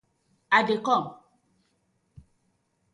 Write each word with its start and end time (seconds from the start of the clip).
I 0.59 0.59
dey 0.67 0.79
kom. 0.87 1.03